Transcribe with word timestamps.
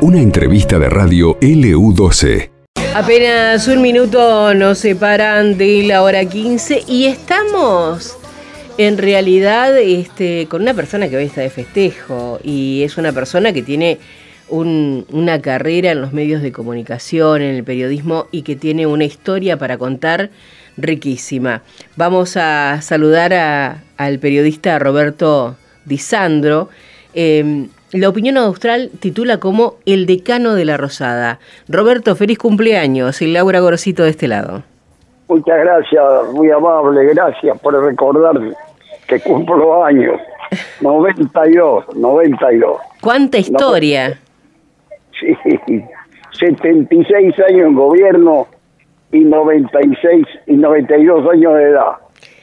Una 0.00 0.20
entrevista 0.20 0.78
de 0.78 0.88
radio 0.88 1.38
LU12. 1.40 2.50
Apenas 2.94 3.68
un 3.68 3.80
minuto 3.80 4.52
nos 4.54 4.78
separan 4.78 5.56
de 5.56 5.84
la 5.84 6.02
hora 6.02 6.24
15 6.24 6.84
y 6.86 7.06
estamos 7.06 8.18
en 8.78 8.98
realidad 8.98 9.78
este, 9.78 10.46
con 10.48 10.62
una 10.62 10.74
persona 10.74 11.08
que 11.08 11.16
hoy 11.16 11.24
está 11.24 11.40
de 11.40 11.50
festejo 11.50 12.40
y 12.42 12.82
es 12.82 12.96
una 12.96 13.12
persona 13.12 13.52
que 13.52 13.62
tiene 13.62 13.98
una 14.48 15.40
carrera 15.40 15.92
en 15.92 16.00
los 16.02 16.12
medios 16.12 16.42
de 16.42 16.52
comunicación, 16.52 17.40
en 17.40 17.54
el 17.54 17.64
periodismo 17.64 18.26
y 18.30 18.42
que 18.42 18.56
tiene 18.56 18.86
una 18.86 19.04
historia 19.04 19.56
para 19.56 19.78
contar 19.78 20.30
riquísima. 20.76 21.62
Vamos 21.96 22.36
a 22.36 22.80
saludar 22.82 23.32
al 23.96 24.18
periodista 24.18 24.78
Roberto 24.78 25.56
Disandro. 25.86 26.68
Em, 27.14 27.68
la 27.92 28.08
opinión 28.08 28.38
austral 28.38 28.90
titula 29.00 29.38
como 29.38 29.74
El 29.84 30.06
decano 30.06 30.54
de 30.54 30.64
la 30.64 30.76
Rosada. 30.76 31.38
Roberto, 31.68 32.16
feliz 32.16 32.38
cumpleaños 32.38 33.20
y 33.20 33.30
Laura 33.30 33.60
Gorosito 33.60 34.04
de 34.04 34.10
este 34.10 34.28
lado. 34.28 34.62
Muchas 35.28 35.58
gracias, 35.58 36.02
muy 36.32 36.50
amable, 36.50 37.04
gracias 37.06 37.58
por 37.60 37.74
recordar 37.82 38.38
que 39.06 39.20
cumplo 39.20 39.84
años. 39.84 40.20
92, 40.80 41.96
92. 41.96 42.76
¿Cuánta 43.00 43.38
historia? 43.38 44.18
sí, 45.20 45.36
76 46.38 47.34
años 47.48 47.66
en 47.68 47.74
gobierno 47.74 48.46
y 49.12 49.20
96 49.20 50.26
y 50.46 50.54
92 50.54 51.30
años 51.30 51.54
de 51.54 51.62
edad. 51.64 51.92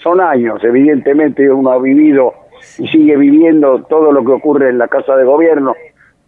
Son 0.02 0.22
años, 0.22 0.64
evidentemente 0.64 1.52
uno 1.52 1.72
ha 1.72 1.80
vivido 1.80 2.34
y 2.80 2.88
sigue 2.88 3.18
viviendo 3.18 3.84
todo 3.84 4.12
lo 4.12 4.24
que 4.24 4.32
ocurre 4.32 4.70
en 4.70 4.78
la 4.78 4.88
Casa 4.88 5.16
de 5.16 5.26
Gobierno, 5.26 5.76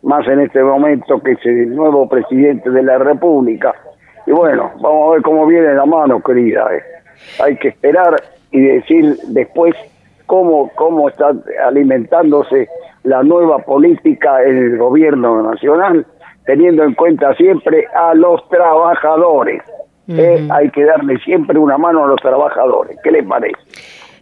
más 0.03 0.27
en 0.27 0.41
este 0.41 0.61
momento 0.63 1.21
que 1.21 1.31
es 1.31 1.45
el 1.45 1.75
nuevo 1.75 2.07
presidente 2.09 2.69
de 2.69 2.83
la 2.83 2.97
República. 2.97 3.73
Y 4.27 4.31
bueno, 4.31 4.71
vamos 4.81 5.09
a 5.09 5.11
ver 5.13 5.21
cómo 5.21 5.47
viene 5.47 5.73
la 5.73 5.85
mano, 5.85 6.21
querida. 6.21 6.67
Eh. 6.75 6.81
Hay 7.43 7.55
que 7.57 7.69
esperar 7.69 8.21
y 8.51 8.61
decir 8.61 9.15
después 9.29 9.73
cómo, 10.25 10.69
cómo 10.75 11.09
está 11.09 11.33
alimentándose 11.65 12.67
la 13.03 13.23
nueva 13.23 13.59
política 13.59 14.43
en 14.43 14.57
el 14.57 14.77
gobierno 14.77 15.41
nacional, 15.41 16.05
teniendo 16.45 16.83
en 16.83 16.93
cuenta 16.93 17.33
siempre 17.35 17.85
a 17.95 18.13
los 18.13 18.47
trabajadores. 18.49 19.61
Eh, 20.07 20.45
hay 20.51 20.69
que 20.71 20.83
darle 20.83 21.17
siempre 21.19 21.57
una 21.57 21.77
mano 21.77 22.03
a 22.03 22.07
los 22.07 22.21
trabajadores. 22.21 22.97
¿Qué 23.01 23.11
les 23.11 23.25
parece? 23.25 23.55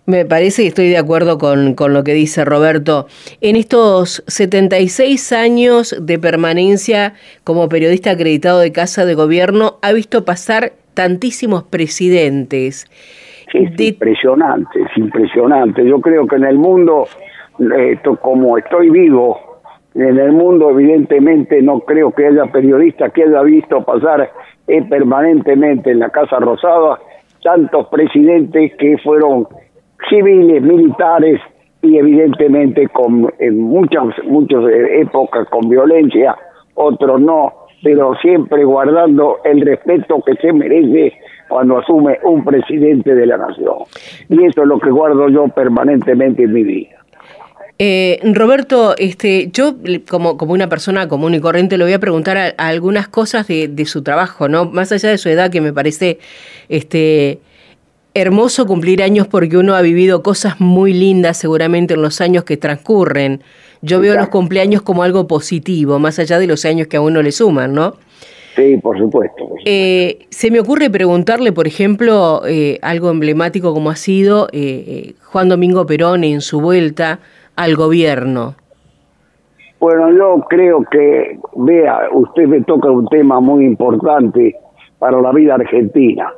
Me 0.09 0.25
parece 0.25 0.63
y 0.63 0.67
estoy 0.67 0.89
de 0.89 0.97
acuerdo 0.97 1.37
con, 1.37 1.75
con, 1.75 1.93
lo 1.93 2.03
que 2.03 2.15
dice 2.15 2.43
Roberto. 2.43 3.05
En 3.41 3.55
estos 3.55 4.23
76 4.25 5.31
años 5.33 5.95
de 6.01 6.17
permanencia 6.17 7.13
como 7.43 7.69
periodista 7.69 8.09
acreditado 8.09 8.57
de 8.59 8.71
Casa 8.71 9.05
de 9.05 9.13
Gobierno, 9.13 9.75
ha 9.83 9.91
visto 9.91 10.25
pasar 10.25 10.71
tantísimos 10.95 11.61
presidentes. 11.61 12.87
Es 13.53 13.79
impresionante, 13.79 14.81
es 14.81 14.97
impresionante. 14.97 15.85
Yo 15.85 16.01
creo 16.01 16.25
que 16.25 16.37
en 16.37 16.45
el 16.45 16.57
mundo, 16.57 17.05
como 18.19 18.57
estoy 18.57 18.89
vivo, 18.89 19.61
en 19.93 20.17
el 20.17 20.31
mundo 20.31 20.71
evidentemente 20.71 21.61
no 21.61 21.81
creo 21.81 22.11
que 22.13 22.25
haya 22.25 22.45
periodista 22.45 23.11
que 23.11 23.25
haya 23.25 23.43
visto 23.43 23.83
pasar 23.83 24.31
eh, 24.67 24.81
permanentemente 24.89 25.91
en 25.91 25.99
la 25.99 26.09
Casa 26.09 26.39
Rosada 26.39 26.97
tantos 27.43 27.87
presidentes 27.87 28.73
que 28.77 28.97
fueron 28.97 29.47
civiles, 30.07 30.61
militares 30.61 31.41
y 31.81 31.97
evidentemente 31.97 32.87
con 32.89 33.31
en 33.39 33.61
muchas 33.61 34.05
muchas 34.25 34.63
épocas 34.91 35.47
con 35.49 35.69
violencia, 35.69 36.35
otros 36.75 37.21
no, 37.21 37.53
pero 37.83 38.15
siempre 38.21 38.63
guardando 38.63 39.37
el 39.43 39.61
respeto 39.61 40.21
que 40.25 40.35
se 40.35 40.53
merece 40.53 41.13
cuando 41.47 41.79
asume 41.79 42.19
un 42.23 42.43
presidente 42.43 43.15
de 43.15 43.25
la 43.25 43.37
nación. 43.37 43.77
Y 44.29 44.45
eso 44.45 44.61
es 44.61 44.67
lo 44.67 44.79
que 44.79 44.91
guardo 44.91 45.29
yo 45.29 45.47
permanentemente 45.47 46.43
en 46.43 46.53
mi 46.53 46.63
vida. 46.63 46.99
Eh, 47.81 48.19
Roberto, 48.33 48.93
este, 48.97 49.49
yo 49.53 49.75
como, 50.09 50.37
como 50.37 50.51
una 50.51 50.67
persona 50.67 51.07
común 51.07 51.33
y 51.33 51.39
corriente 51.39 51.77
le 51.77 51.85
voy 51.85 51.93
a 51.93 51.99
preguntar 51.99 52.53
algunas 52.57 53.07
cosas 53.07 53.47
de, 53.47 53.69
de, 53.69 53.85
su 53.85 54.03
trabajo, 54.03 54.49
¿no? 54.49 54.65
Más 54.65 54.91
allá 54.91 55.09
de 55.09 55.17
su 55.17 55.29
edad, 55.29 55.49
que 55.49 55.61
me 55.61 55.71
parece 55.71 56.19
este, 56.67 57.39
hermoso 58.13 58.65
cumplir 58.65 59.03
años 59.03 59.27
porque 59.27 59.57
uno 59.57 59.75
ha 59.75 59.81
vivido 59.81 60.23
cosas 60.23 60.59
muy 60.59 60.93
lindas 60.93 61.37
seguramente 61.37 61.93
en 61.93 62.01
los 62.01 62.21
años 62.21 62.43
que 62.43 62.57
transcurren. 62.57 63.41
Yo 63.81 63.99
veo 64.01 64.15
los 64.15 64.29
cumpleaños 64.29 64.81
como 64.81 65.03
algo 65.03 65.27
positivo, 65.27 65.99
más 65.99 66.19
allá 66.19 66.39
de 66.39 66.47
los 66.47 66.65
años 66.65 66.87
que 66.87 66.97
a 66.97 67.01
uno 67.01 67.21
le 67.21 67.31
suman, 67.31 67.73
¿no? 67.73 67.93
Sí, 68.55 68.77
por 68.77 68.97
supuesto. 68.97 69.47
Eh, 69.63 70.25
se 70.29 70.51
me 70.51 70.59
ocurre 70.59 70.89
preguntarle, 70.89 71.53
por 71.53 71.67
ejemplo, 71.67 72.41
eh, 72.45 72.77
algo 72.81 73.09
emblemático 73.09 73.73
como 73.73 73.89
ha 73.89 73.95
sido 73.95 74.47
eh, 74.51 75.13
Juan 75.23 75.47
Domingo 75.47 75.85
Perón 75.85 76.23
en 76.23 76.41
su 76.41 76.59
vuelta 76.59 77.19
al 77.55 77.75
gobierno. 77.75 78.55
Bueno, 79.79 80.11
yo 80.11 80.43
creo 80.49 80.83
que, 80.91 81.39
vea, 81.55 82.09
usted 82.11 82.47
me 82.47 82.61
toca 82.63 82.91
un 82.91 83.07
tema 83.07 83.39
muy 83.39 83.63
importante 83.63 84.55
para 84.97 85.21
la 85.21 85.31
vida 85.31 85.55
argentina 85.55 86.33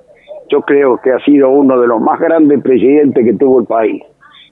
yo 0.51 0.61
creo 0.61 0.99
que 1.01 1.11
ha 1.11 1.19
sido 1.19 1.49
uno 1.49 1.79
de 1.79 1.87
los 1.87 2.01
más 2.01 2.19
grandes 2.19 2.61
presidentes 2.61 3.25
que 3.25 3.33
tuvo 3.33 3.61
el 3.61 3.65
país. 3.65 4.03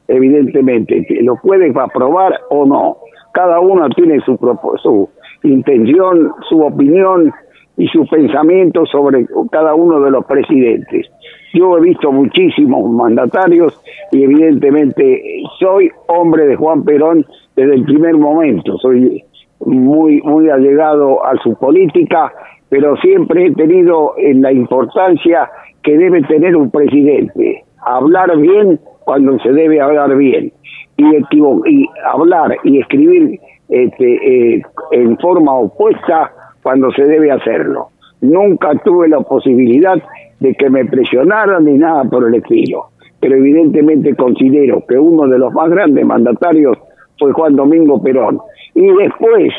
Evidentemente, 0.08 1.06
lo 1.22 1.36
puede 1.36 1.72
aprobar 1.76 2.40
o 2.50 2.66
no. 2.66 2.98
Cada 3.34 3.60
uno 3.60 3.88
tiene 3.90 4.20
su, 4.22 4.38
su 4.82 5.10
intención, 5.44 6.32
su 6.50 6.62
opinión 6.62 7.32
y 7.78 7.88
su 7.88 8.06
pensamiento 8.08 8.86
sobre 8.86 9.26
cada 9.52 9.76
uno 9.76 10.02
de 10.02 10.12
los 10.12 10.26
presidentes. 10.26 11.08
Yo 11.54 11.78
he 11.78 11.82
visto 11.82 12.12
muchísimos 12.12 12.92
mandatarios 12.92 13.80
y 14.12 14.24
evidentemente 14.24 15.44
soy 15.60 15.92
hombre 16.08 16.48
de 16.48 16.56
Juan 16.56 16.84
Perón 16.84 17.26
desde 17.56 17.76
el 17.76 17.84
primer 17.84 18.18
momento. 18.18 18.78
Soy 18.78 19.24
muy 19.66 20.22
muy 20.22 20.50
allegado 20.50 21.26
a 21.26 21.36
su 21.44 21.56
política, 21.56 22.32
pero 22.70 22.96
siempre 22.98 23.48
he 23.48 23.52
tenido 23.54 24.14
en 24.18 24.42
la 24.42 24.52
importancia 24.52 25.50
que 25.84 25.98
debe 25.98 26.22
tener 26.24 26.56
un 26.56 26.70
presidente. 26.72 27.64
Hablar 27.86 28.38
bien 28.38 28.80
cuando 29.06 29.40
se 29.40 29.52
debe 29.52 29.82
hablar 29.82 30.16
bien. 30.16 30.52
Y, 30.98 31.06
y 31.06 31.90
hablar 32.12 32.58
y 32.64 32.80
escribir 32.80 33.40
este, 33.70 34.56
eh, 34.56 34.62
en 34.92 35.18
forma 35.18 35.54
opuesta 35.54 36.32
cuando 36.62 36.92
se 36.92 37.04
debe 37.04 37.32
hacerlo. 37.32 37.90
Nunca 38.22 38.74
tuve 38.84 39.08
la 39.08 39.22
posibilidad 39.22 40.02
de 40.40 40.54
que 40.56 40.70
me 40.70 40.86
presionaran 40.86 41.66
ni 41.66 41.78
nada 41.78 42.04
por 42.06 42.28
el 42.28 42.36
estilo. 42.36 42.88
Pero 43.22 43.36
evidentemente 43.36 44.16
considero 44.16 44.86
que 44.88 44.98
uno 44.98 45.28
de 45.28 45.40
los 45.40 45.54
más 45.54 45.70
grandes 45.70 46.06
mandatarios 46.06 46.78
fue 47.18 47.32
Juan 47.34 47.56
Domingo 47.56 48.02
Perón. 48.02 48.40
Y 48.76 48.88
después, 48.88 49.54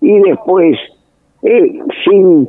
y 0.00 0.18
después, 0.20 0.78
eh, 1.42 1.78
sin 2.04 2.48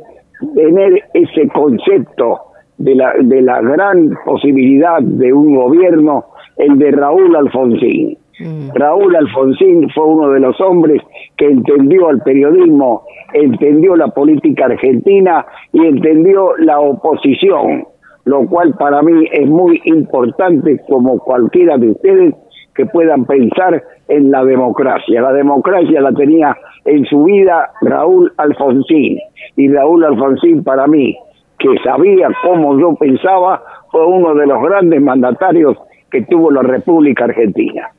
tener 0.54 1.02
ese 1.14 1.48
concepto 1.48 2.47
de 2.78 2.94
la, 2.94 3.12
de 3.20 3.42
la 3.42 3.60
gran 3.60 4.16
posibilidad 4.24 5.00
de 5.00 5.32
un 5.32 5.54
gobierno, 5.54 6.24
el 6.56 6.78
de 6.78 6.90
Raúl 6.92 7.36
Alfonsín. 7.36 8.16
Mm. 8.40 8.70
Raúl 8.74 9.16
Alfonsín 9.16 9.90
fue 9.90 10.04
uno 10.04 10.30
de 10.30 10.40
los 10.40 10.60
hombres 10.60 11.02
que 11.36 11.46
entendió 11.46 12.08
al 12.08 12.22
periodismo, 12.22 13.02
entendió 13.32 13.96
la 13.96 14.08
política 14.08 14.66
argentina 14.66 15.44
y 15.72 15.84
entendió 15.86 16.56
la 16.58 16.78
oposición, 16.78 17.84
lo 18.24 18.46
cual 18.46 18.74
para 18.78 19.02
mí 19.02 19.26
es 19.32 19.48
muy 19.48 19.80
importante 19.84 20.80
como 20.88 21.18
cualquiera 21.18 21.76
de 21.78 21.90
ustedes 21.90 22.34
que 22.74 22.86
puedan 22.86 23.24
pensar 23.24 23.82
en 24.06 24.30
la 24.30 24.44
democracia. 24.44 25.20
La 25.20 25.32
democracia 25.32 26.00
la 26.00 26.12
tenía 26.12 26.56
en 26.84 27.04
su 27.06 27.24
vida 27.24 27.70
Raúl 27.82 28.32
Alfonsín 28.36 29.18
y 29.56 29.68
Raúl 29.68 30.04
Alfonsín 30.04 30.62
para 30.62 30.86
mí 30.86 31.18
que 31.58 31.68
sabía 31.84 32.28
cómo 32.42 32.78
yo 32.78 32.94
pensaba, 32.94 33.62
fue 33.90 34.06
uno 34.06 34.34
de 34.34 34.46
los 34.46 34.62
grandes 34.62 35.00
mandatarios 35.00 35.76
que 36.10 36.22
tuvo 36.22 36.50
la 36.50 36.62
República 36.62 37.24
Argentina. 37.24 37.90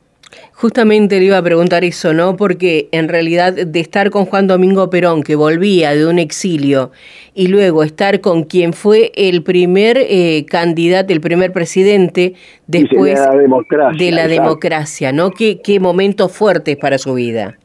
Justamente 0.54 1.20
le 1.20 1.26
iba 1.26 1.38
a 1.38 1.42
preguntar 1.42 1.84
eso, 1.84 2.14
¿no? 2.14 2.36
Porque 2.36 2.90
en 2.92 3.08
realidad 3.08 3.54
de 3.54 3.80
estar 3.80 4.10
con 4.10 4.26
Juan 4.26 4.46
Domingo 4.46 4.90
Perón, 4.90 5.24
que 5.24 5.36
volvía 5.36 5.96
de 5.96 6.06
un 6.06 6.20
exilio, 6.20 6.92
y 7.34 7.48
luego 7.48 7.84
estar 7.84 8.20
con 8.20 8.44
quien 8.44 8.74
fue 8.74 9.12
el 9.16 9.42
primer 9.42 9.98
eh, 9.98 10.46
candidato, 10.46 11.14
el 11.14 11.22
primer 11.22 11.54
presidente 11.54 12.34
después 12.68 13.20
de 13.20 13.26
la 13.26 13.36
democracia, 13.36 14.06
de 14.06 14.12
la 14.12 14.28
democracia 14.28 15.12
¿no? 15.12 15.32
¿Qué, 15.32 15.62
qué 15.62 15.80
momentos 15.80 16.36
fuertes 16.36 16.76
para 16.78 16.98
su 16.98 17.14
vida. 17.14 17.58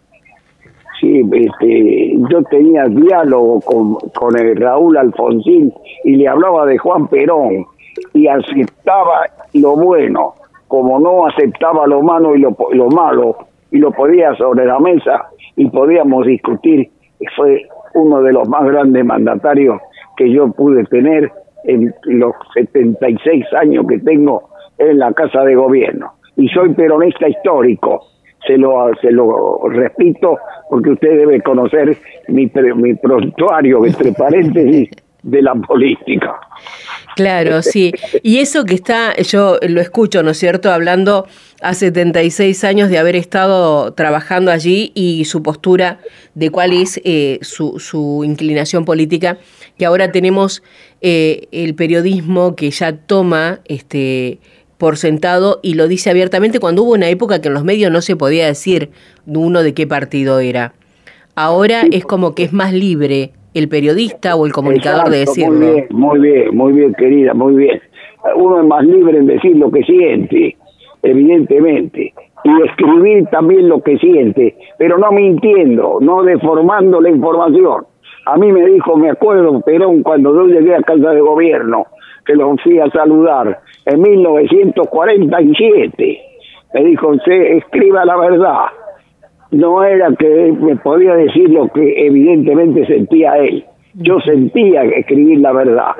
Sí, 1.04 1.20
este, 1.32 2.14
yo 2.30 2.42
tenía 2.44 2.84
diálogo 2.84 3.60
con, 3.60 3.96
con 4.14 4.38
el 4.38 4.56
Raúl 4.56 4.96
Alfonsín 4.96 5.70
y 6.02 6.16
le 6.16 6.26
hablaba 6.26 6.64
de 6.64 6.78
Juan 6.78 7.08
Perón 7.08 7.66
y 8.14 8.26
aceptaba 8.26 9.26
lo 9.52 9.76
bueno, 9.76 10.32
como 10.66 10.98
no 10.98 11.26
aceptaba 11.26 11.86
lo 11.86 12.00
malo 12.00 12.34
y 12.34 12.38
lo, 12.38 12.56
lo 12.72 12.88
malo, 12.88 13.36
y 13.70 13.78
lo 13.78 13.90
podía 13.90 14.34
sobre 14.36 14.64
la 14.64 14.78
mesa 14.78 15.26
y 15.56 15.68
podíamos 15.68 16.24
discutir. 16.24 16.88
Fue 17.36 17.66
uno 17.92 18.22
de 18.22 18.32
los 18.32 18.48
más 18.48 18.64
grandes 18.64 19.04
mandatarios 19.04 19.82
que 20.16 20.32
yo 20.32 20.50
pude 20.52 20.84
tener 20.84 21.30
en 21.64 21.94
los 22.04 22.34
76 22.54 23.44
años 23.60 23.84
que 23.86 23.98
tengo 23.98 24.48
en 24.78 24.98
la 25.00 25.12
Casa 25.12 25.42
de 25.42 25.54
Gobierno. 25.54 26.12
Y 26.36 26.48
soy 26.48 26.72
peronista 26.72 27.28
histórico, 27.28 28.06
se 28.46 28.56
lo, 28.58 28.90
se 29.00 29.10
lo 29.10 29.60
repito 29.68 30.38
porque 30.68 30.90
usted 30.90 31.18
debe 31.18 31.40
conocer 31.42 31.96
mi, 32.28 32.50
mi 32.76 32.94
prontuario, 32.94 33.84
entre 33.86 34.12
paréntesis, 34.18 34.90
de 35.22 35.42
la 35.42 35.54
política. 35.54 36.38
Claro, 37.16 37.62
sí. 37.62 37.92
Y 38.22 38.38
eso 38.38 38.64
que 38.64 38.74
está, 38.74 39.16
yo 39.16 39.58
lo 39.66 39.80
escucho, 39.80 40.22
¿no 40.22 40.30
es 40.30 40.38
cierto?, 40.38 40.70
hablando 40.70 41.26
a 41.62 41.72
76 41.72 42.62
años 42.64 42.90
de 42.90 42.98
haber 42.98 43.16
estado 43.16 43.92
trabajando 43.94 44.50
allí 44.50 44.92
y 44.94 45.24
su 45.24 45.42
postura 45.42 45.98
de 46.34 46.50
cuál 46.50 46.72
es 46.72 47.00
eh, 47.04 47.38
su, 47.40 47.78
su, 47.78 48.22
inclinación 48.24 48.84
política, 48.84 49.38
que 49.78 49.86
ahora 49.86 50.12
tenemos 50.12 50.62
eh, 51.00 51.48
el 51.52 51.74
periodismo 51.74 52.54
que 52.54 52.70
ya 52.70 52.96
toma 52.96 53.60
este 53.64 54.40
por 54.84 54.98
sentado 54.98 55.60
y 55.62 55.76
lo 55.76 55.88
dice 55.88 56.10
abiertamente 56.10 56.60
cuando 56.60 56.82
hubo 56.82 56.92
una 56.92 57.08
época 57.08 57.40
que 57.40 57.48
en 57.48 57.54
los 57.54 57.64
medios 57.64 57.90
no 57.90 58.02
se 58.02 58.16
podía 58.16 58.44
decir 58.44 58.90
uno 59.24 59.62
de 59.62 59.72
qué 59.72 59.86
partido 59.86 60.40
era. 60.40 60.74
Ahora 61.34 61.84
es 61.90 62.04
como 62.04 62.34
que 62.34 62.42
es 62.42 62.52
más 62.52 62.74
libre 62.74 63.30
el 63.54 63.70
periodista 63.70 64.36
o 64.36 64.44
el 64.44 64.52
comunicador 64.52 65.08
de 65.08 65.20
decirlo. 65.20 65.54
Muy 65.54 65.72
bien, 65.72 65.86
muy 65.90 66.20
bien, 66.20 66.54
muy 66.54 66.72
bien, 66.74 66.92
querida, 66.98 67.32
muy 67.32 67.54
bien. 67.54 67.80
Uno 68.36 68.60
es 68.60 68.66
más 68.66 68.84
libre 68.84 69.16
en 69.16 69.26
decir 69.26 69.56
lo 69.56 69.70
que 69.70 69.84
siente, 69.84 70.54
evidentemente, 71.02 72.12
y 72.44 72.68
escribir 72.68 73.24
también 73.28 73.70
lo 73.70 73.80
que 73.80 73.96
siente, 73.96 74.54
pero 74.76 74.98
no 74.98 75.12
mintiendo, 75.12 75.96
no 76.02 76.22
deformando 76.24 77.00
la 77.00 77.08
información. 77.08 77.86
A 78.26 78.36
mí 78.36 78.52
me 78.52 78.66
dijo, 78.66 78.98
me 78.98 79.08
acuerdo, 79.08 79.62
Perón, 79.62 80.02
cuando 80.02 80.34
yo 80.34 80.46
llegué 80.46 80.74
a 80.74 80.82
casa 80.82 81.08
de 81.12 81.22
gobierno, 81.22 81.86
que 82.24 82.34
lo 82.34 82.56
fui 82.58 82.78
a 82.78 82.88
saludar 82.90 83.58
en 83.86 84.00
1947, 84.00 86.20
me 86.74 86.84
dijo, 86.84 87.08
usted 87.08 87.56
escriba 87.56 88.04
la 88.04 88.16
verdad 88.16 88.66
no 89.54 89.84
era 89.84 90.08
que 90.18 90.52
me 90.52 90.76
podía 90.76 91.14
decir 91.14 91.48
lo 91.50 91.68
que 91.68 92.06
evidentemente 92.06 92.86
sentía 92.86 93.38
él. 93.38 93.64
Yo 93.94 94.18
sentía 94.20 94.82
escribir 94.82 95.40
la 95.40 95.52
verdad. 95.52 95.92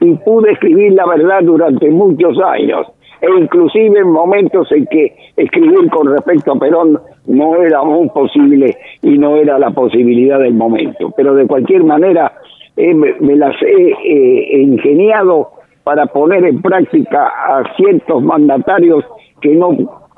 Y 0.00 0.14
pude 0.16 0.52
escribir 0.52 0.94
la 0.94 1.06
verdad 1.06 1.40
durante 1.42 1.90
muchos 1.90 2.38
años. 2.40 2.86
E 3.20 3.28
inclusive 3.38 4.00
en 4.00 4.10
momentos 4.10 4.72
en 4.72 4.86
que 4.86 5.14
escribir 5.36 5.90
con 5.90 6.08
respecto 6.08 6.52
a 6.52 6.58
Perón 6.58 6.98
no 7.26 7.62
era 7.62 7.78
aún 7.78 8.08
posible 8.08 8.76
y 9.02 9.18
no 9.18 9.36
era 9.36 9.58
la 9.58 9.70
posibilidad 9.70 10.40
del 10.40 10.54
momento. 10.54 11.12
Pero 11.16 11.34
de 11.34 11.46
cualquier 11.46 11.84
manera 11.84 12.32
eh, 12.76 12.94
me, 12.94 13.36
las 13.36 13.54
he 13.62 13.90
eh, 13.90 14.62
ingeniado 14.62 15.50
para 15.84 16.06
poner 16.06 16.44
en 16.44 16.62
práctica 16.62 17.26
a 17.26 17.62
ciertos 17.76 18.22
mandatarios 18.22 19.04
que 19.40 19.54
no 19.54 19.76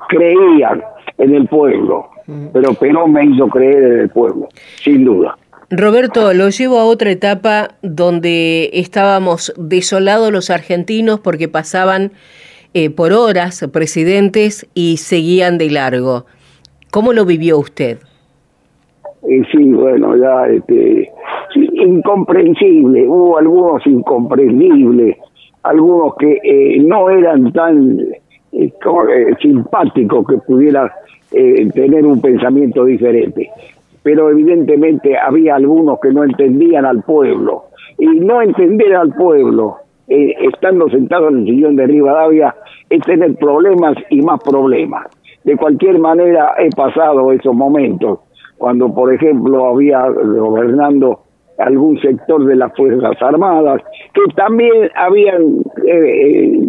creían 0.09 0.83
en 1.17 1.35
el 1.35 1.47
pueblo 1.47 2.09
pero 2.53 2.73
Perón 2.73 3.13
me 3.13 3.25
hizo 3.25 3.47
creer 3.47 3.83
en 3.83 3.99
el 4.01 4.09
pueblo, 4.09 4.47
sin 4.81 5.05
duda. 5.05 5.37
Roberto, 5.69 6.33
lo 6.33 6.49
llevo 6.49 6.79
a 6.79 6.85
otra 6.85 7.11
etapa 7.11 7.69
donde 7.81 8.69
estábamos 8.73 9.53
desolados 9.57 10.31
los 10.31 10.49
argentinos 10.49 11.19
porque 11.19 11.47
pasaban 11.47 12.11
eh, 12.73 12.89
por 12.89 13.13
horas 13.13 13.67
presidentes 13.71 14.69
y 14.73 14.97
seguían 14.97 15.57
de 15.57 15.71
largo. 15.71 16.25
¿Cómo 16.91 17.13
lo 17.13 17.25
vivió 17.25 17.57
usted? 17.57 17.97
Eh, 19.27 19.41
sí, 19.51 19.63
bueno, 19.71 20.15
ya 20.17 20.47
este, 20.47 21.11
incomprensible. 21.55 23.07
Hubo 23.07 23.37
algunos 23.37 23.85
incomprendibles, 23.87 25.17
algunos 25.65 26.15
que 26.15 26.39
eh, 26.43 26.79
no 26.81 27.09
eran 27.09 27.51
tan 27.51 27.99
simpáticos 29.41 30.25
que 30.27 30.37
pudiera 30.37 30.91
eh, 31.31 31.69
tener 31.73 32.05
un 32.05 32.21
pensamiento 32.21 32.85
diferente. 32.85 33.49
Pero 34.03 34.29
evidentemente 34.29 35.17
había 35.17 35.55
algunos 35.55 35.99
que 35.99 36.11
no 36.11 36.23
entendían 36.23 36.85
al 36.85 37.01
pueblo. 37.03 37.65
Y 37.97 38.05
no 38.05 38.41
entender 38.41 38.95
al 38.95 39.13
pueblo, 39.13 39.77
eh, 40.07 40.35
estando 40.53 40.87
sentado 40.89 41.29
en 41.29 41.39
el 41.39 41.45
sillón 41.45 41.75
de 41.75 41.87
Rivadavia, 41.87 42.55
es 42.89 43.01
tener 43.01 43.35
problemas 43.35 43.97
y 44.09 44.21
más 44.21 44.41
problemas. 44.43 45.07
De 45.43 45.57
cualquier 45.57 45.99
manera 45.99 46.53
he 46.59 46.69
pasado 46.69 47.31
esos 47.31 47.55
momentos, 47.55 48.19
cuando 48.57 48.93
por 48.93 49.13
ejemplo 49.13 49.65
había 49.65 50.07
gobernando 50.09 51.24
algún 51.57 51.99
sector 51.99 52.45
de 52.45 52.55
las 52.55 52.75
Fuerzas 52.75 53.21
Armadas, 53.21 53.81
que 54.13 54.21
también 54.35 54.89
habían 54.95 55.63
eh, 55.87 56.59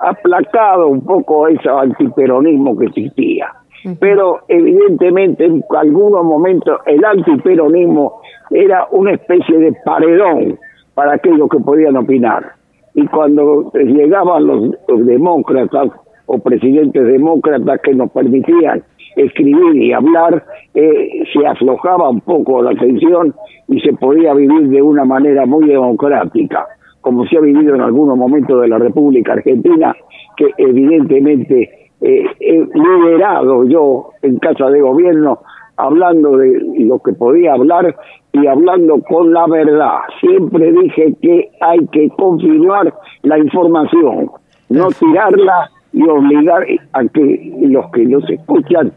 aplacado 0.00 0.88
un 0.88 1.04
poco 1.04 1.48
ese 1.48 1.68
antiperonismo 1.68 2.76
que 2.78 2.86
existía. 2.86 3.52
Pero 4.00 4.40
evidentemente 4.48 5.44
en 5.44 5.62
algunos 5.70 6.24
momentos 6.24 6.80
el 6.86 7.04
antiperonismo 7.04 8.20
era 8.50 8.86
una 8.90 9.12
especie 9.12 9.58
de 9.58 9.72
paredón 9.84 10.58
para 10.94 11.14
aquellos 11.14 11.48
que 11.48 11.58
podían 11.58 11.96
opinar. 11.96 12.52
Y 12.94 13.06
cuando 13.06 13.70
llegaban 13.74 14.46
los, 14.46 14.70
demócratas 14.88 15.88
o 16.26 16.38
presidentes 16.38 17.06
demócratas 17.06 17.80
que 17.82 17.94
nos 17.94 18.10
permitían 18.10 18.82
escribir 19.16 19.76
y 19.76 19.92
hablar, 19.92 20.44
eh, 20.74 21.24
se 21.32 21.46
aflojaba 21.46 22.08
un 22.08 22.20
poco 22.20 22.62
la 22.62 22.74
tensión 22.74 23.34
y 23.68 23.80
se 23.80 23.92
podía 23.94 24.34
vivir 24.34 24.68
de 24.68 24.82
una 24.82 25.04
manera 25.04 25.46
muy 25.46 25.66
democrática 25.66 26.66
como 27.06 27.24
se 27.26 27.36
ha 27.36 27.40
vivido 27.40 27.76
en 27.76 27.82
algunos 27.82 28.18
momentos 28.18 28.60
de 28.60 28.66
la 28.66 28.78
República 28.78 29.34
Argentina, 29.34 29.94
que 30.36 30.50
evidentemente 30.58 31.90
eh, 32.00 32.24
he 32.40 32.66
liderado 32.74 33.62
yo 33.62 34.10
en 34.22 34.40
casa 34.40 34.68
de 34.70 34.80
gobierno 34.80 35.38
hablando 35.76 36.36
de 36.36 36.60
lo 36.78 36.98
que 36.98 37.12
podía 37.12 37.52
hablar 37.52 37.94
y 38.32 38.48
hablando 38.48 39.00
con 39.08 39.32
la 39.32 39.46
verdad. 39.46 39.98
Siempre 40.18 40.72
dije 40.72 41.14
que 41.22 41.48
hay 41.60 41.86
que 41.92 42.08
confirmar 42.10 42.92
la 43.22 43.38
información, 43.38 44.28
no 44.68 44.88
tirarla 44.88 45.70
y 45.92 46.02
obligar 46.08 46.66
a 46.92 47.04
que 47.04 47.52
los 47.68 47.88
que 47.92 48.04
nos 48.04 48.28
escuchan 48.28 48.92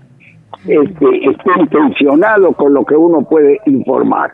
este, 0.68 1.30
estén 1.30 1.68
tensionados 1.68 2.56
con 2.56 2.74
lo 2.74 2.86
que 2.86 2.96
uno 2.96 3.22
puede 3.22 3.60
informar. 3.66 4.32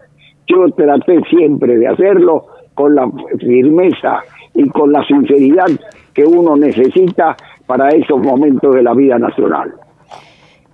Yo 0.47 0.67
traté 0.75 1.21
siempre 1.29 1.77
de 1.77 1.87
hacerlo 1.87 2.45
con 2.73 2.95
la 2.95 3.09
firmeza 3.39 4.19
y 4.53 4.67
con 4.69 4.91
la 4.91 5.03
sinceridad 5.05 5.67
que 6.13 6.25
uno 6.25 6.55
necesita 6.55 7.35
para 7.65 7.89
esos 7.89 8.21
momentos 8.21 8.73
de 8.75 8.83
la 8.83 8.93
vida 8.93 9.17
nacional. 9.17 9.73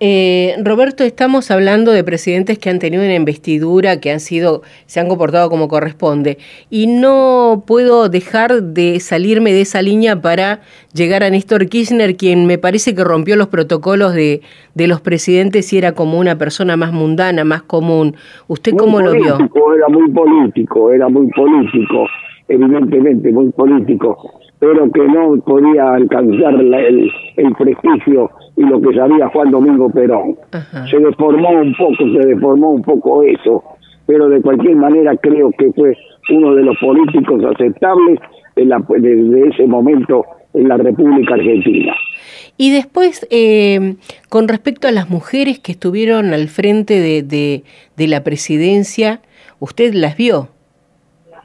Eh, 0.04 0.56
Roberto, 0.64 1.04
estamos 1.04 1.52
hablando 1.52 1.92
de 1.92 2.02
presidentes 2.02 2.58
que 2.58 2.68
han 2.68 2.80
tenido 2.80 3.04
una 3.04 3.14
investidura, 3.14 4.00
que 4.00 4.10
han 4.10 4.18
sido, 4.18 4.62
se 4.86 4.98
han 4.98 5.06
comportado 5.06 5.48
como 5.48 5.68
corresponde, 5.68 6.38
y 6.70 6.88
no 6.88 7.62
puedo 7.68 8.08
dejar 8.08 8.64
de 8.64 8.98
salirme 8.98 9.52
de 9.52 9.60
esa 9.60 9.80
línea 9.80 10.20
para 10.20 10.62
llegar 10.92 11.22
a 11.22 11.30
Néstor 11.30 11.68
Kirchner, 11.68 12.16
quien 12.16 12.46
me 12.46 12.58
parece 12.58 12.96
que 12.96 13.04
rompió 13.04 13.36
los 13.36 13.46
protocolos 13.46 14.12
de, 14.12 14.40
de 14.74 14.88
los 14.88 15.00
presidentes 15.00 15.72
y 15.72 15.78
era 15.78 15.92
como 15.92 16.18
una 16.18 16.36
persona 16.36 16.76
más 16.76 16.92
mundana, 16.92 17.44
más 17.44 17.62
común. 17.62 18.16
¿Usted 18.48 18.72
cómo 18.76 19.00
lo 19.00 19.12
vio? 19.12 19.36
Era 19.36 19.88
muy 19.88 20.10
político, 20.10 20.92
era 20.92 21.08
muy 21.08 21.28
político, 21.28 22.08
evidentemente 22.48 23.30
muy 23.30 23.50
político, 23.52 24.40
pero 24.62 24.88
que 24.92 25.02
no 25.02 25.34
podía 25.44 25.94
alcanzar 25.94 26.54
el, 26.54 27.10
el 27.36 27.54
prestigio 27.56 28.30
y 28.56 28.62
lo 28.62 28.80
que 28.80 28.94
sabía 28.94 29.28
Juan 29.30 29.50
Domingo 29.50 29.90
Perón. 29.90 30.36
Se 30.88 31.00
deformó 31.00 31.48
un 31.48 31.74
poco, 31.74 31.96
se 31.96 32.28
deformó 32.28 32.70
un 32.70 32.82
poco 32.82 33.24
eso, 33.24 33.64
pero 34.06 34.28
de 34.28 34.40
cualquier 34.40 34.76
manera 34.76 35.16
creo 35.16 35.50
que 35.58 35.72
fue 35.72 35.96
uno 36.30 36.54
de 36.54 36.62
los 36.62 36.76
políticos 36.78 37.42
aceptables 37.44 38.20
desde 38.54 39.48
ese 39.48 39.66
momento 39.66 40.24
en 40.54 40.68
la 40.68 40.76
República 40.76 41.34
Argentina. 41.34 41.96
Y 42.56 42.70
después, 42.70 43.26
eh, 43.32 43.96
con 44.28 44.46
respecto 44.46 44.86
a 44.86 44.92
las 44.92 45.10
mujeres 45.10 45.58
que 45.58 45.72
estuvieron 45.72 46.34
al 46.34 46.46
frente 46.46 47.00
de, 47.00 47.64
de, 47.96 48.06
la 48.06 48.22
presidencia, 48.22 49.22
¿usted 49.58 49.92
las 49.92 50.16
vio? 50.16 50.50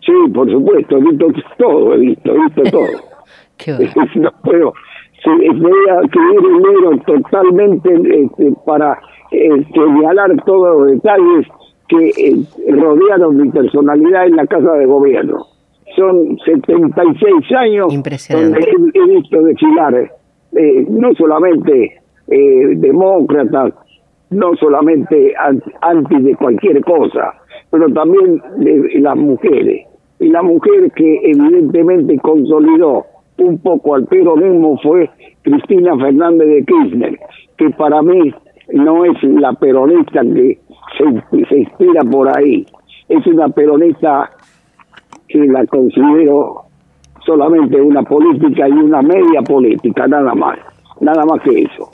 Sí, 0.06 0.14
por 0.32 0.52
supuesto, 0.52 0.98
he 0.98 1.02
visto 1.02 1.28
todo, 1.58 1.96
he 1.96 1.98
visto, 1.98 2.32
he 2.32 2.40
visto 2.46 2.62
todo. 2.70 2.88
Qué 3.58 3.74
no 4.16 4.32
puedo, 4.44 4.74
se 5.24 5.30
voy 5.30 5.90
a 5.90 6.02
escribir 6.02 7.04
totalmente 7.06 7.90
este, 8.24 8.54
para 8.66 9.00
eh, 9.32 9.66
señalar 9.74 10.36
todos 10.46 10.80
los 10.80 10.92
detalles 10.92 11.48
que 11.88 12.10
eh, 12.10 12.72
rodearon 12.72 13.38
mi 13.38 13.50
personalidad 13.50 14.28
en 14.28 14.36
la 14.36 14.48
Casa 14.48 14.74
de 14.74 14.86
Gobierno. 14.86 15.46
Son 15.96 16.38
76 16.46 17.52
años 17.58 17.88
donde 18.30 18.60
he, 18.94 19.08
visto 19.08 19.42
desfilar 19.42 20.12
eh, 20.52 20.86
no 20.90 21.14
solamente 21.16 22.00
eh, 22.28 22.76
demócratas, 22.76 23.74
no 24.30 24.56
solamente 24.58 25.34
anti 25.82 26.22
de 26.22 26.36
cualquier 26.36 26.82
cosa, 26.84 27.34
pero 27.72 27.92
también 27.94 28.42
de 28.58 29.00
las 29.00 29.16
mujeres. 29.16 29.88
Y 30.20 30.30
la 30.30 30.44
mujer 30.44 30.92
que 30.96 31.20
evidentemente 31.24 32.18
consolidó 32.20 33.06
un 33.38 33.58
poco 33.60 33.96
al 33.96 34.06
peronismo 34.06 34.80
fue 34.82 35.10
Cristina 35.42 35.98
Fernández 35.98 36.48
de 36.48 36.66
Kirchner, 36.66 37.20
que 37.58 37.70
para 37.72 38.02
mí 38.02 38.34
no 38.74 39.06
es 39.06 39.24
la 39.24 39.54
peronista 39.54 40.22
que 40.22 40.60
se, 40.98 41.58
inspira 41.58 42.04
por 42.04 42.36
ahí, 42.36 42.66
es 43.10 43.26
una 43.28 43.50
peronista 43.50 44.32
que 45.28 45.40
la 45.40 45.66
considero 45.66 46.64
solamente 47.26 47.80
una 47.82 48.04
política 48.04 48.68
y 48.68 48.72
una 48.72 49.02
media 49.02 49.42
política, 49.42 50.08
nada 50.08 50.34
más, 50.34 50.58
nada 51.02 51.26
más 51.26 51.42
que 51.42 51.62
eso. 51.64 51.90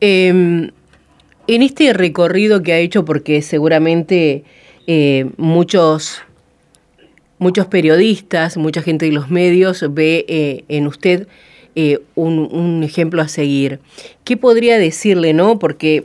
Em, 0.00 0.70
en 1.46 1.62
este 1.62 1.92
recorrido 1.92 2.62
que 2.62 2.72
ha 2.72 2.78
hecho, 2.78 3.04
porque 3.04 3.42
seguramente 3.42 4.44
eh, 4.86 5.30
muchos 5.36 6.22
muchos 7.42 7.66
periodistas, 7.66 8.56
mucha 8.56 8.80
gente 8.80 9.06
de 9.06 9.12
los 9.12 9.30
medios 9.30 9.84
ve 9.92 10.24
eh, 10.28 10.64
en 10.68 10.86
usted 10.86 11.26
eh, 11.74 11.98
un, 12.14 12.82
ejemplo 12.82 13.20
a 13.22 13.28
seguir. 13.28 13.80
¿Qué 14.24 14.36
podría 14.36 14.78
decirle, 14.78 15.34
no? 15.34 15.58
Porque 15.58 16.04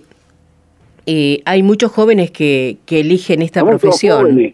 hay 1.45 1.63
muchos 1.63 1.91
jóvenes 1.91 2.31
que, 2.31 2.77
que 2.85 2.99
eligen 2.99 3.41
esta 3.41 3.63
profesión 3.65 4.53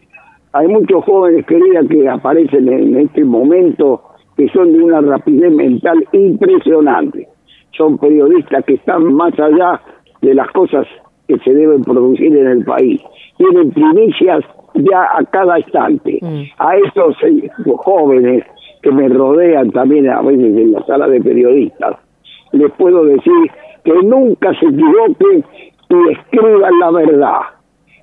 hay 0.54 0.68
muchos 0.68 1.04
jóvenes, 1.06 1.46
queridas, 1.48 1.88
que 1.90 2.08
aparecen 2.08 2.70
en 2.70 2.96
este 2.96 3.26
momento 3.26 4.04
que 4.38 4.48
son 4.50 4.72
de 4.72 4.84
una 4.84 5.02
rapidez 5.02 5.52
mental 5.52 6.08
impresionante. 6.12 7.28
Son 7.76 7.98
periodistas 7.98 8.64
que 8.66 8.76
están 8.76 9.14
más 9.16 9.38
allá 9.40 9.82
de 10.22 10.36
las 10.36 10.48
cosas 10.52 10.86
que 11.28 11.40
se 11.40 11.54
deben 11.54 11.82
producir 11.82 12.38
en 12.38 12.46
el 12.46 12.64
país. 12.64 13.02
Tienen 13.38 13.72
primicias 13.72 14.44
ya 14.76 15.04
a 15.18 15.24
cada 15.26 15.60
instante. 15.60 16.20
Mm. 16.22 16.44
A 16.58 16.78
estos 16.78 17.16
eh, 17.24 17.50
jóvenes 17.78 18.44
que 18.82 18.92
me 18.92 19.08
rodean 19.08 19.72
también 19.72 20.10
a 20.10 20.22
veces 20.22 20.58
en 20.58 20.74
la 20.74 20.84
sala 20.86 21.08
de 21.08 21.22
periodistas, 21.22 21.98
les 22.52 22.72
puedo 22.74 23.06
decir 23.06 23.52
que 23.84 23.94
nunca 24.04 24.54
se 24.60 24.66
equivoquen 24.66 25.46
y 25.90 26.12
escriban 26.12 26.80
la 26.80 26.92
verdad 26.92 27.42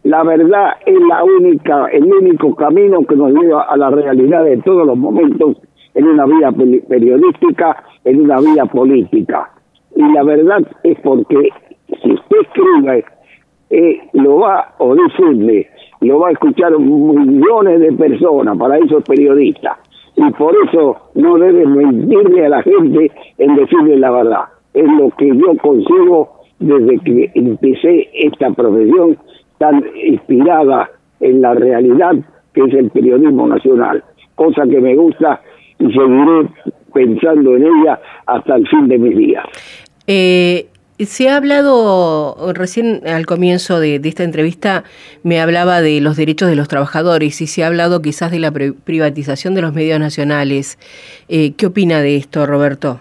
la 0.03 0.23
verdad 0.23 0.73
es 0.87 0.99
la 0.99 1.23
única, 1.25 1.87
el 1.89 2.05
único 2.05 2.55
camino 2.55 3.05
que 3.05 3.17
nos 3.17 3.33
lleva 3.33 3.65
a 3.65 3.77
la 3.77 3.91
realidad 3.91 4.45
de 4.45 4.57
todos 4.59 4.87
los 4.87 4.97
momentos 4.97 5.59
en 5.95 6.07
una 6.07 6.25
vida 6.25 6.53
periodística, 6.89 7.85
en 8.05 8.23
una 8.23 8.41
vida 8.41 8.65
política. 8.67 9.51
Y 9.95 10.03
la 10.13 10.23
verdad 10.23 10.63
es 10.85 10.99
porque 11.01 11.51
si 12.03 12.13
usted 12.13 12.37
escribe, 12.41 13.05
eh, 13.71 14.01
lo 14.15 14.39
va, 14.39 14.75
o 14.79 14.95
decirle, 14.95 15.69
lo 16.01 16.19
va 16.19 16.29
a 16.29 16.33
escuchar 16.33 16.79
millones 16.79 17.81
de 17.81 17.93
personas, 17.93 18.57
para 18.59 18.79
esos 18.79 19.03
periodistas. 19.05 19.77
Y 20.17 20.31
por 20.33 20.55
eso 20.67 20.97
no 21.15 21.39
debe 21.39 21.67
mentirle 21.67 22.47
a 22.47 22.49
la 22.51 22.63
gente 22.63 23.11
en 23.39 23.57
decirle 23.57 23.97
la 23.99 24.11
verdad. 24.11 24.45
Es 24.75 24.89
lo 24.99 25.11
que 25.11 25.29
yo 25.29 25.57
consigo 25.63 26.41
desde 26.59 26.99
que 26.99 27.31
empecé 27.35 28.11
esta 28.15 28.51
profesión 28.51 29.17
tan 29.59 29.85
inspirada 30.05 30.91
en 31.21 31.43
la 31.43 31.55
realidad 31.55 32.15
que 32.55 32.63
es 32.63 32.75
el 32.75 32.91
periodismo 32.91 33.47
nacional, 33.47 34.03
cosa 34.35 34.63
que 34.67 34.81
me 34.81 34.97
gusta 34.97 35.41
y 35.79 35.87
seguiré 35.87 36.49
pensando 36.93 37.57
en 37.57 37.65
ella 37.65 38.01
hasta 38.27 38.57
el 38.57 38.67
fin 38.69 38.89
de 38.89 38.99
mis 38.99 39.17
días. 39.17 39.45
Eh, 40.07 40.67
se 41.07 41.29
ha 41.29 41.37
hablado, 41.37 42.53
recién 42.53 43.07
al 43.07 43.27
comienzo 43.27 43.81
de, 43.81 44.01
esta 44.05 44.25
entrevista 44.25 44.85
me 45.23 45.41
hablaba 45.41 45.81
de 45.81 46.01
los 46.01 46.17
derechos 46.17 46.49
de 46.49 46.57
los 46.57 46.69
trabajadores 46.69 47.41
y 47.41 47.47
se 47.47 47.65
ha 47.65 47.69
hablado 47.69 48.03
quizás 48.03 48.31
de 48.31 48.39
la 48.39 48.51
privatización 48.51 49.55
de 49.55 49.63
los 49.63 49.75
medios 49.75 49.99
nacionales. 49.99 50.79
Eh, 51.29 51.53
¿Qué 51.57 51.67
opina 51.67 52.01
de 52.01 52.17
esto, 52.17 52.47
Roberto? 52.47 53.01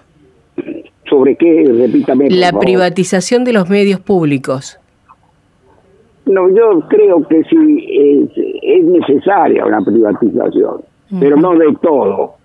¿Sobre 1.10 1.36
qué? 1.36 1.66
Repítame. 1.76 2.30
la 2.30 2.52
privatización 2.52 3.44
de 3.44 3.54
los 3.54 3.70
medios 3.70 4.00
públicos. 4.00 4.80
No, 6.26 6.48
yo 6.50 6.82
creo 6.88 7.28
que 7.28 7.44
sí 7.46 8.30
es, 8.62 8.84
necesaria 8.84 9.66
una 9.66 9.82
privatización, 9.82 10.82
pero 11.20 11.38
no 11.38 11.56
de 11.58 11.76
todo. 11.82 12.39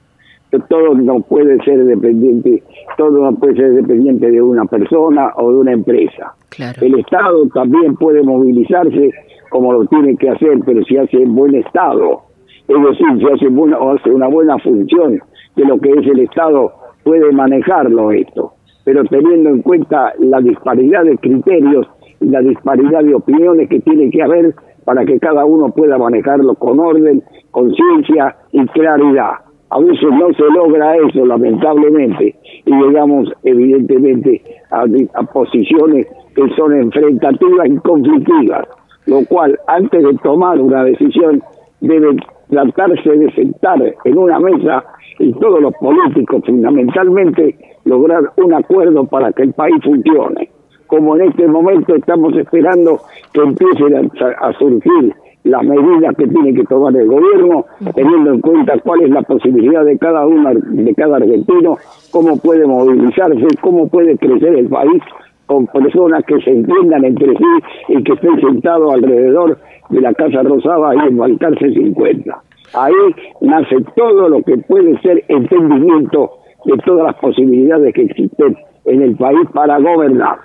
Todo 0.69 0.95
no 0.95 1.21
puede 1.21 1.63
ser 1.65 1.85
dependiente, 1.85 2.63
todo 2.97 3.31
no 3.31 3.37
puede 3.37 3.57
ser 3.57 3.73
dependiente 3.73 4.31
de 4.31 4.41
una 4.41 4.65
persona 4.65 5.33
o 5.37 5.51
de 5.51 5.59
una 5.59 5.73
empresa. 5.73 6.35
El 6.81 6.99
Estado 6.99 7.47
también 7.53 7.97
puede 7.97 8.23
movilizarse 8.23 9.11
como 9.51 9.73
lo 9.73 9.87
tiene 9.87 10.17
que 10.17 10.31
hacer, 10.31 10.59
pero 10.65 10.83
si 10.85 10.97
hace 10.97 11.25
buen 11.27 11.55
Estado, 11.55 12.23
es 12.67 12.83
decir, 12.83 13.07
si 13.19 13.27
hace, 13.27 13.49
buena, 13.49 13.77
hace 13.77 14.11
una 14.11 14.29
buena 14.29 14.59
función 14.59 15.21
de 15.57 15.65
lo 15.65 15.79
que 15.79 15.91
es 15.91 16.07
el 16.07 16.21
Estado, 16.21 16.73
puede 17.03 17.31
manejarlo 17.33 18.13
esto. 18.13 18.53
Pero 18.85 19.05
teniendo 19.05 19.51
en 19.51 19.63
cuenta 19.63 20.13
la 20.19 20.41
disparidad 20.41 21.05
de 21.05 21.17
criterios 21.19 21.87
la 22.21 22.41
disparidad 22.41 23.03
de 23.03 23.15
opiniones 23.15 23.69
que 23.69 23.81
tiene 23.81 24.11
que 24.11 24.23
haber 24.23 24.55
para 24.85 25.05
que 25.05 25.19
cada 25.19 25.45
uno 25.45 25.71
pueda 25.71 25.99
manejarlo 25.99 26.55
con 26.55 26.79
orden, 26.79 27.23
conciencia 27.51 28.37
y 28.53 28.67
claridad. 28.69 29.33
A 29.71 29.81
veces 29.81 30.09
no 30.11 30.33
se 30.35 30.45
logra 30.55 30.97
eso, 30.97 31.27
lamentablemente, 31.27 32.37
y 32.65 32.71
llegamos 32.71 33.33
evidentemente 33.43 34.43
a, 34.71 35.23
posiciones 35.25 36.07
que 36.35 36.49
son 36.57 36.75
enfrentativas 36.75 37.67
y 37.69 37.77
conflictivas, 37.79 38.69
lo 39.07 39.25
cual 39.27 39.59
antes 39.67 40.03
de 40.03 40.15
tomar 40.23 40.61
una 40.61 40.85
decisión 40.85 41.43
debe 41.81 42.17
tratarse 42.49 43.11
de 43.11 43.33
sentar 43.33 43.81
en 44.05 44.19
una 44.19 44.39
mesa 44.39 44.85
y 45.19 45.33
todos 45.33 45.61
los 45.61 45.75
políticos 45.75 46.43
fundamentalmente 46.47 47.57
lograr 47.85 48.33
un 48.37 48.55
acuerdo 48.55 49.05
para 49.05 49.33
que 49.33 49.43
el 49.43 49.53
país 49.53 49.77
funcione 49.83 50.51
como 50.87 51.17
en 51.17 51.23
este 51.29 51.49
momento 51.49 51.95
estamos 51.97 52.37
esperando 52.37 53.01
que 53.33 53.41
empiecen 53.41 54.11
a, 54.41 54.53
surgir 54.53 55.15
las 55.45 55.63
medidas 55.63 56.17
que 56.17 56.27
tiene 56.27 56.55
que 56.55 56.65
tomar 56.65 56.97
el 56.97 57.07
gobierno, 57.07 57.67
teniendo 57.95 58.33
en 58.33 58.41
cuenta 58.41 58.79
cuál 58.79 59.03
es 59.03 59.11
la 59.11 59.23
posibilidad 59.23 59.85
de 59.85 59.99
cada 59.99 60.27
uno, 60.27 60.51
de 60.55 60.95
cada 60.95 61.17
argentino, 61.17 61.77
cómo 62.11 62.39
puede 62.39 62.67
movilizarse, 62.67 63.47
cómo 63.61 63.89
puede 63.89 64.17
crecer 64.17 64.55
el 64.55 64.69
país 64.69 65.03
con 65.47 65.67
personas 65.67 66.25
que 66.25 66.41
se 66.41 66.51
entiendan 66.51 67.05
entre 67.05 67.37
sí 67.37 67.45
y 67.89 68.03
que 68.03 68.13
estén 68.15 68.41
sentados 68.41 68.95
alrededor 68.95 69.59
de 69.91 70.01
la 70.01 70.15
Casa 70.15 70.43
Rosada 70.43 70.95
y 70.95 71.09
en 71.09 71.17
Balcarce 71.19 71.73
50. 71.73 72.43
Ahí 72.73 72.95
nace 73.43 73.77
todo 73.95 74.29
lo 74.31 74.43
que 74.43 74.57
puede 74.59 74.99
ser 75.01 75.23
entendimiento 75.29 76.39
de 76.65 76.79
todas 76.79 77.07
las 77.07 77.17
posibilidades 77.17 77.95
que 77.95 78.03
existen 78.03 78.57
en 78.87 79.03
el 79.03 79.17
país 79.17 79.47
para 79.53 79.79
gobernar. 79.79 80.39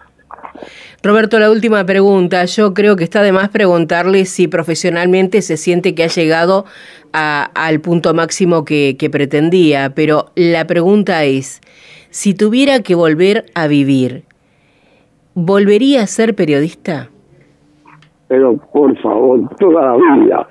Roberto, 1.02 1.40
la 1.40 1.50
última 1.50 1.86
pregunta. 1.86 2.44
Yo 2.44 2.74
creo 2.74 2.98
que 2.98 3.06
está 3.06 3.22
de 3.22 3.32
más 3.32 3.48
preguntarle 3.50 4.26
si 4.26 4.50
profesionalmente 4.50 5.42
se 5.42 5.56
siente 5.56 5.96
que 5.96 6.04
ha 6.04 6.08
llegado 6.08 6.66
al 7.14 7.80
punto 7.80 8.14
máximo 8.14 8.66
que, 8.66 9.10
pretendía, 9.10 9.94
pero 9.96 10.26
la 10.36 10.68
pregunta 10.68 11.24
es, 11.24 11.62
si 12.10 12.36
tuviera 12.36 12.82
que 12.82 12.96
volver 12.96 13.46
a 13.56 13.68
vivir, 13.68 14.24
¿volvería 15.36 16.02
a 16.02 16.08
ser 16.08 16.36
periodista? 16.36 17.10
Pero 18.28 18.58
por 18.58 18.96
favor, 19.00 19.50
toda 19.58 19.82
la 19.82 19.96
vida, 19.96 20.48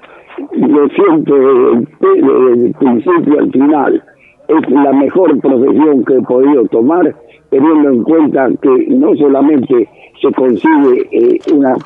lo 0.55 0.88
siento 0.88 1.35
desde 2.00 2.67
el 2.67 2.75
principio 2.75 3.38
al 3.38 3.52
final, 3.52 4.02
es 4.49 4.71
la 4.71 4.93
mejor 4.93 5.38
profesión 5.40 6.05
que 6.07 6.14
he 6.14 6.23
podido 6.23 6.64
tomar 6.69 7.14
teniendo 7.50 7.88
en 7.90 8.02
cuenta 8.02 8.49
que 8.61 8.87
no 8.88 9.14
solamente 9.17 9.88
se 10.21 10.33
consigue 10.33 11.09
eh, 11.12 11.38
una 11.52 11.76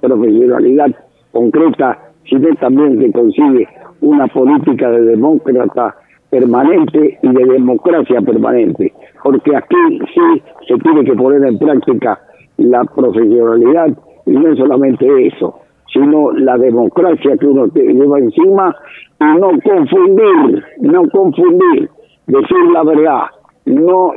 profesionalidad 0.00 0.90
concreta, 1.32 1.98
sino 2.28 2.54
también 2.56 2.98
se 3.00 3.12
consigue 3.12 3.66
una 4.00 4.26
política 4.28 4.90
de 4.90 5.02
demócrata 5.02 5.96
permanente 6.30 7.18
y 7.22 7.28
de 7.28 7.44
democracia 7.44 8.20
permanente, 8.20 8.92
porque 9.22 9.56
aquí 9.56 9.98
sí 10.14 10.42
se 10.66 10.76
tiene 10.78 11.04
que 11.04 11.14
poner 11.14 11.44
en 11.44 11.58
práctica 11.58 12.18
la 12.56 12.84
profesionalidad 12.84 13.96
y 14.26 14.30
no 14.32 14.56
solamente 14.56 15.26
eso, 15.26 15.58
sino 15.92 16.32
la 16.32 16.56
democracia 16.56 17.36
que 17.36 17.46
uno 17.46 17.66
lleva 17.66 18.18
encima 18.18 18.74
y 19.20 19.24
no 19.38 19.50
confundir, 19.62 20.64
no 20.80 21.08
confundir, 21.10 21.90
decir 22.26 22.64
la 22.72 22.82
verdad, 22.84 23.22
no 23.64 24.12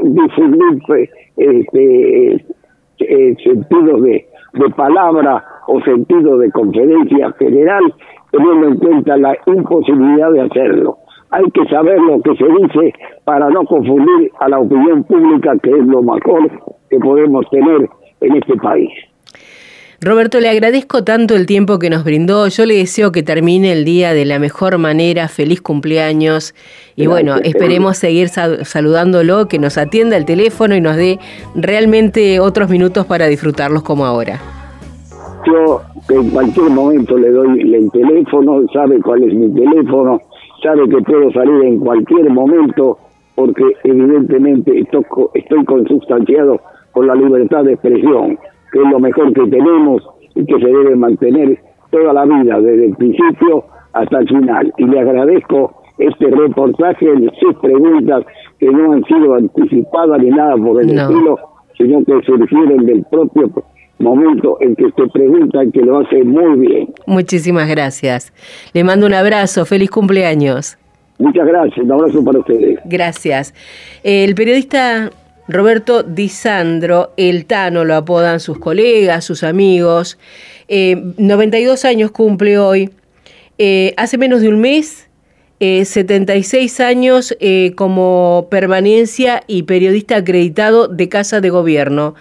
pues, 0.88 1.10
este, 1.38 2.34
eh, 3.00 3.36
sentidos 3.44 4.02
de, 4.04 4.26
de 4.54 4.70
palabra 4.72 5.44
o 5.68 5.82
sentido 5.82 6.38
de 6.38 6.52
conferencia 6.52 7.32
general, 7.34 7.94
teniendo 8.32 8.68
en 8.68 8.78
cuenta 8.78 9.18
la 9.18 9.38
imposibilidad 9.46 10.32
de 10.32 10.42
hacerlo. 10.42 10.98
Hay 11.32 11.50
que 11.52 11.66
saber 11.66 12.00
lo 12.00 12.22
que 12.22 12.36
se 12.36 12.46
dice 12.46 12.94
para 13.26 13.50
no 13.50 13.66
confundir 13.66 14.32
a 14.40 14.48
la 14.50 14.60
opinión 14.60 15.04
pública, 15.04 15.58
que 15.62 15.72
es 15.72 15.86
lo 15.86 16.02
mejor 16.02 16.50
que 16.90 17.00
podemos 17.00 17.50
tener 17.50 17.90
en 18.22 18.36
este 18.36 18.56
país. 18.58 18.92
Roberto, 20.02 20.40
le 20.40 20.50
agradezco 20.50 21.04
tanto 21.04 21.36
el 21.36 21.46
tiempo 21.46 21.80
que 21.80 21.90
nos 21.90 22.04
brindó. 22.04 22.48
Yo 22.48 22.66
le 22.66 22.76
deseo 22.76 23.12
que 23.12 23.24
termine 23.24 23.72
el 23.72 23.86
día 23.86 24.14
de 24.14 24.26
la 24.26 24.40
mejor 24.40 24.78
manera. 24.78 25.28
Feliz 25.30 25.62
cumpleaños. 25.62 26.54
Y 26.96 27.08
bueno, 27.08 27.36
esperemos 27.44 27.98
seguir 27.98 28.28
saludándolo, 28.28 29.48
que 29.48 29.58
nos 29.58 29.78
atienda 29.78 30.18
el 30.18 30.26
teléfono 30.26 30.76
y 30.76 30.82
nos 30.82 30.98
dé 30.98 31.20
realmente 31.56 32.40
otros 32.40 32.70
minutos 32.70 33.06
para 33.06 33.28
disfrutarlos 33.28 33.84
como 33.84 34.06
ahora. 34.06 34.40
Yo 35.46 35.82
en 36.10 36.30
cualquier 36.30 36.70
momento 36.72 37.18
le 37.18 37.32
doy 37.32 37.74
el 37.74 37.92
teléfono, 37.92 38.66
sabe 38.74 39.00
cuál 39.02 39.24
es 39.24 39.34
mi 39.34 39.54
teléfono, 39.54 40.20
sabe 40.62 40.90
que 40.90 41.02
puedo 41.04 41.32
salir 41.32 41.64
en 41.64 41.80
cualquier 41.80 42.30
momento 42.30 42.98
porque 43.36 43.64
evidentemente 43.84 44.80
estoy 44.80 45.66
consustanciado 45.66 46.60
con 46.92 47.08
la 47.08 47.16
libertad 47.16 47.64
de 47.66 47.74
expresión 47.74 48.40
que 48.76 48.82
es 48.82 48.90
lo 48.90 49.00
mejor 49.00 49.32
que 49.32 49.48
tenemos 49.48 50.04
y 50.36 50.46
que 50.46 50.60
se 50.60 50.68
debe 50.68 50.98
mantener 50.98 51.58
toda 51.92 52.12
la 52.12 52.26
vida, 52.26 52.60
desde 52.60 52.88
el 52.88 52.96
principio 52.98 53.64
hasta 53.94 54.20
el 54.20 54.28
final. 54.28 54.74
Y 54.78 54.84
le 54.84 55.00
agradezco 55.00 55.82
este 55.98 56.26
reportaje, 56.30 57.08
sus 57.40 57.56
preguntas 57.62 58.26
que 58.60 58.70
no 58.70 58.92
han 58.92 59.06
sido 59.06 59.36
anticipadas 59.36 60.22
ni 60.22 60.30
nada 60.30 60.58
por 60.58 60.82
el 60.82 60.90
estilo, 60.90 61.40
sino 61.78 62.04
que 62.04 62.22
surgieron 62.26 62.86
del 62.86 63.06
propio 63.10 63.50
momento 64.00 64.58
en 64.60 64.76
que 64.76 64.92
se 64.92 65.08
pregunta 65.08 65.64
y 65.64 65.72
que 65.72 65.82
lo 65.82 66.00
hace 66.00 66.26
muy 66.26 66.68
bien. 66.68 66.94
Muchísimas 67.08 67.70
gracias. 67.70 68.34
Le 68.74 68.84
mando 68.84 69.08
un 69.08 69.14
abrazo, 69.14 69.64
feliz 69.66 69.90
cumpleaños. 69.90 70.78
Muchas 71.18 71.48
gracias, 71.48 71.78
un 71.78 71.94
abrazo 71.94 72.26
para 72.26 72.40
ustedes. 72.40 72.78
Gracias. 72.84 73.54
El 74.04 74.36
periodista 74.36 75.12
Roberto 75.48 76.02
Di 76.02 76.28
Sandro, 76.30 77.14
el 77.18 77.46
Tano 77.46 77.86
lo 77.86 77.96
apodan 77.96 78.40
sus 78.40 78.58
colegas, 78.58 79.26
sus 79.26 79.44
amigos. 79.44 80.18
92 80.68 81.84
eh, 81.84 81.88
años 81.88 82.12
cumple 82.12 82.58
hoy. 82.58 82.90
Eh, 83.58 83.94
hace 83.98 84.18
menos 84.18 84.42
de 84.42 84.50
un 84.50 84.60
mes, 84.60 85.08
76 85.60 86.80
eh, 86.80 86.84
años 86.84 87.38
como 87.76 88.48
permanencia 88.50 89.44
y 89.48 89.64
periodista 89.64 90.18
acreditado 90.18 90.88
de 90.88 91.10
Casa 91.10 91.42
de 91.42 91.52
Gobierno. 91.52 92.16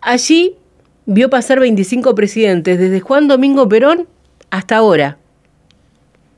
Allí 0.00 0.56
vio 1.04 1.28
pasar 1.28 1.60
25 1.60 2.14
presidentes, 2.14 2.78
desde 2.78 3.00
Juan 3.00 3.28
Domingo 3.28 3.68
Perón 3.68 4.08
hasta 4.50 4.76
ahora. 4.76 5.18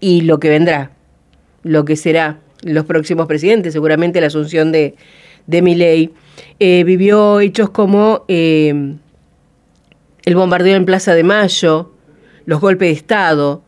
Y 0.00 0.22
lo 0.22 0.40
que 0.40 0.48
vendrá, 0.48 0.90
lo 1.62 1.84
que 1.84 1.94
será 1.94 2.40
los 2.62 2.84
próximos 2.86 3.26
presidentes, 3.26 3.72
seguramente 3.72 4.20
la 4.20 4.26
asunción 4.26 4.72
de, 4.72 4.96
de 5.46 5.62
Miley. 5.62 6.10
Eh, 6.58 6.84
vivió 6.84 7.40
hechos 7.40 7.70
como 7.70 8.24
eh, 8.28 8.94
el 10.24 10.36
bombardeo 10.36 10.76
en 10.76 10.84
Plaza 10.84 11.14
de 11.14 11.22
Mayo, 11.22 11.92
los 12.46 12.60
golpes 12.60 12.88
de 12.88 12.92
Estado, 12.92 13.62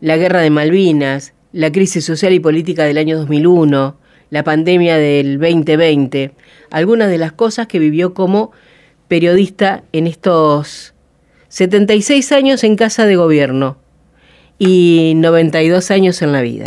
la 0.00 0.16
guerra 0.16 0.40
de 0.40 0.50
Malvinas, 0.50 1.34
la 1.52 1.72
crisis 1.72 2.04
social 2.04 2.32
y 2.32 2.40
política 2.40 2.84
del 2.84 2.98
año 2.98 3.18
2001, 3.18 3.96
la 4.30 4.44
pandemia 4.44 4.98
del 4.98 5.38
2020, 5.38 6.32
algunas 6.70 7.08
de 7.08 7.18
las 7.18 7.32
cosas 7.32 7.66
que 7.66 7.78
vivió 7.78 8.14
como 8.14 8.52
periodista 9.08 9.84
en 9.92 10.06
estos 10.06 10.94
76 11.48 12.32
años 12.32 12.64
en 12.64 12.76
casa 12.76 13.06
de 13.06 13.16
gobierno 13.16 13.78
y 14.58 15.14
92 15.16 15.90
años 15.90 16.22
en 16.22 16.32
la 16.32 16.42
vida. 16.42 16.66